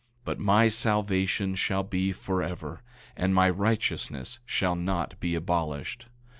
But 0.25 0.39
my 0.39 0.67
salvation 0.67 1.53
shall 1.53 1.83
be 1.83 2.11
forever, 2.11 2.81
and 3.15 3.35
my 3.35 3.51
righteousness 3.51 4.39
shall 4.47 4.75
not 4.75 5.19
be 5.19 5.35
abolished. 5.35 6.07